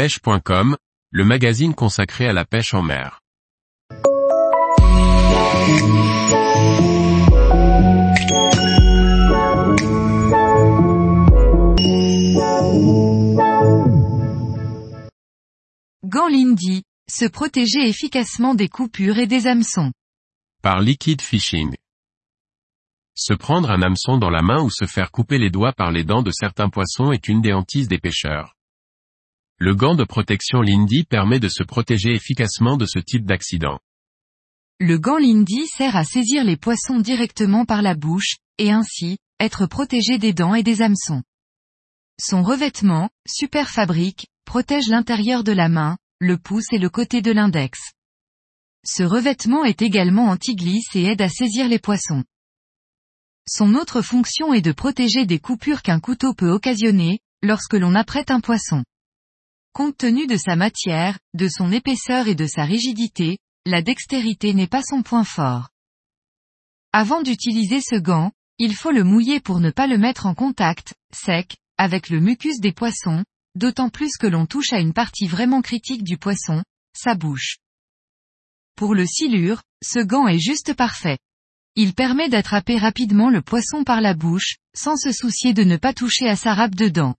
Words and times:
pêche.com, 0.00 0.78
le 1.10 1.24
magazine 1.26 1.74
consacré 1.74 2.26
à 2.26 2.32
la 2.32 2.46
pêche 2.46 2.72
en 2.72 2.80
mer. 2.80 3.20
Gant 16.02 16.28
Lindy, 16.28 16.84
se 17.10 17.26
protéger 17.26 17.86
efficacement 17.86 18.54
des 18.54 18.70
coupures 18.70 19.18
et 19.18 19.26
des 19.26 19.46
hameçons. 19.46 19.92
Par 20.62 20.80
Liquid 20.80 21.20
Fishing. 21.20 21.74
Se 23.14 23.34
prendre 23.34 23.70
un 23.70 23.82
hameçon 23.82 24.16
dans 24.16 24.30
la 24.30 24.40
main 24.40 24.62
ou 24.62 24.70
se 24.70 24.86
faire 24.86 25.10
couper 25.10 25.36
les 25.36 25.50
doigts 25.50 25.74
par 25.74 25.90
les 25.92 26.04
dents 26.04 26.22
de 26.22 26.30
certains 26.30 26.70
poissons 26.70 27.12
est 27.12 27.28
une 27.28 27.42
des 27.42 27.52
hantises 27.52 27.88
des 27.88 27.98
pêcheurs. 27.98 28.54
Le 29.62 29.74
gant 29.74 29.94
de 29.94 30.04
protection 30.04 30.62
Lindy 30.62 31.04
permet 31.04 31.38
de 31.38 31.50
se 31.50 31.62
protéger 31.62 32.14
efficacement 32.14 32.78
de 32.78 32.86
ce 32.86 32.98
type 32.98 33.26
d'accident. 33.26 33.78
Le 34.78 34.98
gant 34.98 35.18
Lindy 35.18 35.66
sert 35.66 35.96
à 35.96 36.04
saisir 36.04 36.44
les 36.44 36.56
poissons 36.56 36.98
directement 36.98 37.66
par 37.66 37.82
la 37.82 37.94
bouche, 37.94 38.36
et 38.56 38.72
ainsi, 38.72 39.18
être 39.38 39.66
protégé 39.66 40.16
des 40.16 40.32
dents 40.32 40.54
et 40.54 40.62
des 40.62 40.80
hameçons. 40.80 41.22
Son 42.18 42.42
revêtement, 42.42 43.10
super 43.28 43.68
fabrique, 43.68 44.28
protège 44.46 44.88
l'intérieur 44.88 45.44
de 45.44 45.52
la 45.52 45.68
main, 45.68 45.98
le 46.20 46.38
pouce 46.38 46.72
et 46.72 46.78
le 46.78 46.88
côté 46.88 47.20
de 47.20 47.30
l'index. 47.30 47.78
Ce 48.86 49.02
revêtement 49.02 49.66
est 49.66 49.82
également 49.82 50.28
anti-glisse 50.28 50.88
et 50.94 51.04
aide 51.04 51.20
à 51.20 51.28
saisir 51.28 51.68
les 51.68 51.78
poissons. 51.78 52.24
Son 53.46 53.74
autre 53.74 54.00
fonction 54.00 54.54
est 54.54 54.62
de 54.62 54.72
protéger 54.72 55.26
des 55.26 55.38
coupures 55.38 55.82
qu'un 55.82 56.00
couteau 56.00 56.32
peut 56.32 56.50
occasionner, 56.50 57.20
lorsque 57.42 57.74
l'on 57.74 57.94
apprête 57.94 58.30
un 58.30 58.40
poisson. 58.40 58.84
Compte 59.72 59.96
tenu 59.96 60.26
de 60.26 60.36
sa 60.36 60.56
matière, 60.56 61.18
de 61.34 61.48
son 61.48 61.70
épaisseur 61.70 62.26
et 62.26 62.34
de 62.34 62.46
sa 62.46 62.64
rigidité, 62.64 63.38
la 63.64 63.82
dextérité 63.82 64.52
n'est 64.52 64.66
pas 64.66 64.82
son 64.82 65.02
point 65.02 65.22
fort. 65.22 65.68
Avant 66.92 67.22
d'utiliser 67.22 67.80
ce 67.80 67.94
gant, 67.94 68.32
il 68.58 68.74
faut 68.74 68.90
le 68.90 69.04
mouiller 69.04 69.38
pour 69.38 69.60
ne 69.60 69.70
pas 69.70 69.86
le 69.86 69.96
mettre 69.96 70.26
en 70.26 70.34
contact, 70.34 70.94
sec, 71.14 71.56
avec 71.78 72.10
le 72.10 72.20
mucus 72.20 72.58
des 72.58 72.72
poissons, 72.72 73.24
d'autant 73.54 73.90
plus 73.90 74.16
que 74.18 74.26
l'on 74.26 74.44
touche 74.44 74.72
à 74.72 74.80
une 74.80 74.92
partie 74.92 75.28
vraiment 75.28 75.62
critique 75.62 76.02
du 76.02 76.18
poisson, 76.18 76.64
sa 76.92 77.14
bouche. 77.14 77.58
Pour 78.74 78.94
le 78.94 79.06
silure, 79.06 79.62
ce 79.82 80.00
gant 80.00 80.26
est 80.26 80.40
juste 80.40 80.74
parfait. 80.74 81.18
Il 81.76 81.94
permet 81.94 82.28
d'attraper 82.28 82.76
rapidement 82.76 83.30
le 83.30 83.40
poisson 83.40 83.84
par 83.84 84.00
la 84.00 84.14
bouche, 84.14 84.56
sans 84.74 84.96
se 84.96 85.12
soucier 85.12 85.54
de 85.54 85.62
ne 85.62 85.76
pas 85.76 85.94
toucher 85.94 86.28
à 86.28 86.34
sa 86.34 86.54
râpe 86.54 86.74
dedans. 86.74 87.14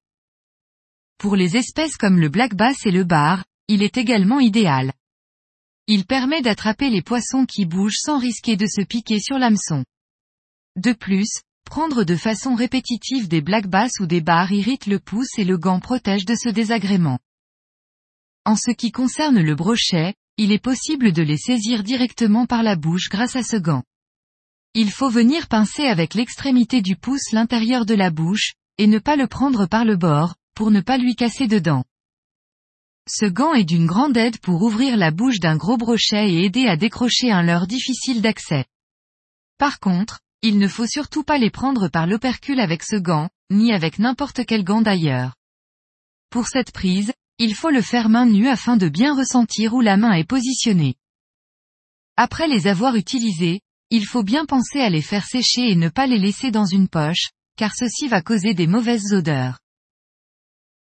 Pour 1.22 1.36
les 1.36 1.56
espèces 1.56 1.98
comme 1.98 2.20
le 2.20 2.30
black 2.30 2.56
bass 2.56 2.84
et 2.88 2.90
le 2.90 3.04
bar, 3.04 3.46
il 3.68 3.84
est 3.84 3.98
également 3.98 4.40
idéal. 4.40 4.92
Il 5.86 6.08
permet 6.08 6.42
d'attraper 6.42 6.90
les 6.90 7.04
poissons 7.04 7.46
qui 7.46 7.66
bougent 7.66 8.00
sans 8.02 8.18
risquer 8.18 8.58
de 8.58 8.66
se 8.66 8.82
piquer 8.82 9.20
sur 9.20 9.38
l'hameçon. 9.38 9.86
De 10.78 10.94
plus, 10.94 11.30
prendre 11.64 12.04
de 12.04 12.16
façon 12.16 12.56
répétitive 12.56 13.28
des 13.28 13.42
black 13.42 13.68
bass 13.68 13.92
ou 14.00 14.08
des 14.08 14.20
bars 14.20 14.52
irrite 14.52 14.88
le 14.88 14.98
pouce 14.98 15.38
et 15.38 15.44
le 15.44 15.60
gant 15.60 15.80
protège 15.80 16.26
de 16.26 16.34
ce 16.34 16.50
désagrément. 16.50 17.20
En 18.44 18.56
ce 18.56 18.72
qui 18.72 18.92
concerne 18.92 19.44
le 19.44 19.54
brochet, 19.54 20.16
il 20.38 20.52
est 20.52 20.58
possible 20.58 21.12
de 21.12 21.22
les 21.22 21.38
saisir 21.38 21.84
directement 21.84 22.48
par 22.48 22.64
la 22.64 22.76
bouche 22.76 23.10
grâce 23.10 23.36
à 23.36 23.44
ce 23.44 23.58
gant. 23.58 23.84
Il 24.74 24.90
faut 24.90 25.12
venir 25.12 25.48
pincer 25.48 25.84
avec 25.84 26.16
l'extrémité 26.16 26.82
du 26.82 26.96
pouce 26.96 27.32
l'intérieur 27.32 27.86
de 27.86 27.94
la 27.94 28.10
bouche, 28.10 28.54
et 28.80 28.88
ne 28.88 28.98
pas 28.98 29.18
le 29.18 29.28
prendre 29.28 29.68
par 29.68 29.86
le 29.86 29.98
bord, 29.98 30.34
pour 30.56 30.72
ne 30.72 30.82
pas 30.82 30.98
lui 30.98 31.16
casser 31.16 31.48
dedans. 31.48 31.84
Ce 33.10 33.26
gant 33.26 33.54
est 33.54 33.64
d'une 33.64 33.88
grande 33.88 34.16
aide 34.16 34.40
pour 34.40 34.62
ouvrir 34.62 34.96
la 34.96 35.12
bouche 35.12 35.40
d'un 35.40 35.58
gros 35.58 35.78
brochet 35.78 36.32
et 36.32 36.46
aider 36.46 36.68
à 36.68 36.78
décrocher 36.78 37.32
un 37.32 37.44
leurre 37.44 37.68
difficile 37.68 38.22
d'accès. 38.22 38.66
Par 39.58 39.80
contre, 39.80 40.20
il 40.44 40.58
ne 40.58 40.68
faut 40.68 40.88
surtout 40.88 41.24
pas 41.24 41.38
les 41.38 41.52
prendre 41.52 41.88
par 41.88 42.08
l'opercule 42.08 42.60
avec 42.60 42.84
ce 42.84 42.96
gant, 42.96 43.30
ni 43.52 43.74
avec 43.74 44.00
n'importe 44.00 44.46
quel 44.46 44.64
gant 44.64 44.82
d'ailleurs. 44.82 45.36
Pour 46.30 46.48
cette 46.48 46.72
prise, 46.72 47.12
il 47.38 47.56
faut 47.56 47.70
le 47.70 47.82
faire 47.82 48.10
main 48.10 48.26
nue 48.26 48.48
afin 48.48 48.78
de 48.78 48.88
bien 48.88 49.16
ressentir 49.16 49.74
où 49.74 49.82
la 49.82 49.98
main 49.98 50.14
est 50.14 50.28
positionnée. 50.28 50.96
Après 52.18 52.48
les 52.48 52.68
avoir 52.68 52.96
utilisés, 52.96 53.62
il 53.90 54.06
faut 54.06 54.24
bien 54.24 54.46
penser 54.46 54.80
à 54.80 54.90
les 54.90 55.02
faire 55.02 55.26
sécher 55.26 55.72
et 55.72 55.76
ne 55.76 55.90
pas 55.90 56.08
les 56.08 56.20
laisser 56.20 56.52
dans 56.52 56.66
une 56.66 56.88
poche, 56.88 57.30
car 57.58 57.74
ceci 57.76 58.08
va 58.08 58.22
causer 58.22 58.54
des 58.54 58.68
mauvaises 58.68 59.14
odeurs. 59.14 59.60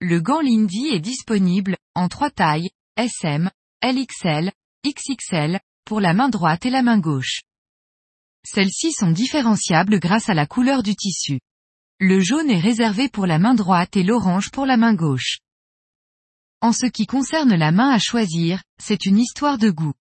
Le 0.01 0.21
gant 0.21 0.41
Lindy 0.41 0.91
est 0.93 1.01
disponible, 1.01 1.77
en 1.97 2.07
trois 2.07 2.31
tailles, 2.31 2.71
SM, 2.97 3.51
LXL, 3.83 4.53
XXL, 4.87 5.59
pour 5.85 6.01
la 6.01 6.15
main 6.15 6.29
droite 6.29 6.65
et 6.67 6.71
la 6.71 6.83
main 6.83 7.01
gauche. 7.01 7.43
Celles-ci 8.45 8.93
sont 8.93 9.11
différenciables 9.11 9.99
grâce 9.99 10.29
à 10.29 10.35
la 10.35 10.47
couleur 10.47 10.85
du 10.85 10.95
tissu. 10.95 11.41
Le 11.99 12.21
jaune 12.21 12.49
est 12.49 12.61
réservé 12.61 13.09
pour 13.09 13.27
la 13.27 13.41
main 13.41 13.55
droite 13.55 13.97
et 13.97 14.05
l'orange 14.05 14.53
pour 14.53 14.67
la 14.67 14.77
main 14.77 14.95
gauche. 14.95 15.41
En 16.61 16.73
ce 16.73 16.87
qui 16.87 17.07
concerne 17.07 17.57
la 17.57 17.73
main 17.73 17.91
à 17.91 17.99
choisir, 17.99 18.63
c'est 18.81 19.05
une 19.05 19.19
histoire 19.19 19.59
de 19.59 19.71
goût. 19.71 19.95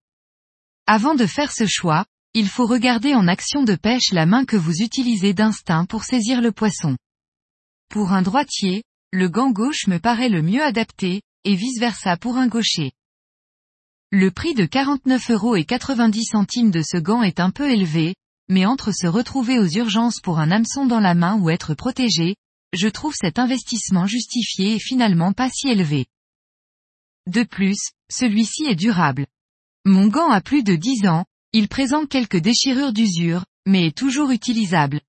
Avant 0.85 1.15
de 1.15 1.25
faire 1.25 1.51
ce 1.51 1.65
choix, 1.65 2.05
il 2.35 2.47
faut 2.49 2.67
regarder 2.67 3.15
en 3.15 3.27
action 3.27 3.63
de 3.63 3.73
pêche 3.73 4.11
la 4.11 4.27
main 4.27 4.45
que 4.45 4.57
vous 4.57 4.83
utilisez 4.83 5.33
d'instinct 5.33 5.85
pour 5.85 6.03
saisir 6.03 6.39
le 6.39 6.51
poisson. 6.51 6.95
Pour 7.89 8.11
un 8.11 8.21
droitier, 8.21 8.83
le 9.13 9.29
gant 9.29 9.51
gauche 9.51 9.87
me 9.87 9.99
paraît 9.99 10.29
le 10.29 10.41
mieux 10.41 10.63
adapté, 10.63 11.21
et 11.43 11.55
vice-versa 11.55 12.17
pour 12.17 12.37
un 12.37 12.47
gaucher. 12.47 12.91
Le 14.11 14.31
prix 14.31 14.53
de 14.53 14.65
49 14.65 15.31
euros 15.31 15.55
et 15.55 15.65
90 15.65 16.25
centimes 16.25 16.71
de 16.71 16.81
ce 16.81 16.97
gant 16.97 17.23
est 17.23 17.39
un 17.39 17.51
peu 17.51 17.69
élevé, 17.69 18.15
mais 18.49 18.65
entre 18.65 18.91
se 18.91 19.07
retrouver 19.07 19.59
aux 19.59 19.67
urgences 19.67 20.19
pour 20.21 20.39
un 20.39 20.51
hameçon 20.51 20.85
dans 20.85 20.99
la 20.99 21.13
main 21.13 21.37
ou 21.39 21.49
être 21.49 21.73
protégé, 21.73 22.35
je 22.73 22.87
trouve 22.87 23.13
cet 23.15 23.39
investissement 23.39 24.05
justifié 24.05 24.75
et 24.75 24.79
finalement 24.79 25.33
pas 25.33 25.49
si 25.49 25.69
élevé. 25.69 26.05
De 27.27 27.43
plus, 27.43 27.91
celui-ci 28.09 28.65
est 28.65 28.75
durable. 28.75 29.27
Mon 29.85 30.07
gant 30.07 30.29
a 30.29 30.41
plus 30.41 30.63
de 30.63 30.75
10 30.75 31.07
ans, 31.07 31.25
il 31.53 31.67
présente 31.67 32.09
quelques 32.09 32.37
déchirures 32.37 32.93
d'usure, 32.93 33.45
mais 33.65 33.87
est 33.87 33.97
toujours 33.97 34.31
utilisable. 34.31 35.01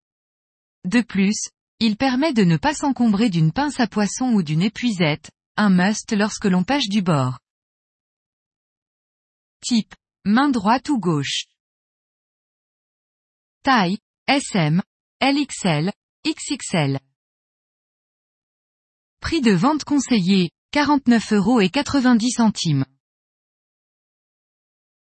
De 0.84 1.00
plus, 1.00 1.50
il 1.80 1.96
permet 1.96 2.32
de 2.32 2.42
ne 2.42 2.56
pas 2.56 2.74
s'encombrer 2.74 3.30
d'une 3.30 3.52
pince 3.52 3.78
à 3.78 3.86
poisson 3.86 4.32
ou 4.32 4.42
d'une 4.42 4.62
épuisette, 4.62 5.30
un 5.56 5.70
must 5.70 6.12
lorsque 6.12 6.46
l'on 6.46 6.64
pêche 6.64 6.88
du 6.88 7.02
bord. 7.02 7.38
Type. 9.60 9.94
Main 10.24 10.50
droite 10.50 10.88
ou 10.88 10.98
gauche. 10.98 11.46
Taille. 13.62 13.98
SM. 14.26 14.82
LXL. 15.20 15.92
XXL. 16.26 17.00
Prix 19.20 19.40
de 19.40 19.52
vente 19.52 19.84
conseillé. 19.84 20.50
49 20.72 21.32
euros 21.32 21.60
et 21.60 21.70
90 21.70 22.30
centimes. 22.30 22.84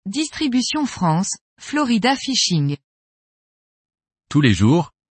Distribution 0.06 0.86
France, 0.86 1.36
Florida 1.58 2.14
Fishing. 2.14 2.76
Tous 4.28 4.40
les 4.40 4.54
jours, 4.54 4.92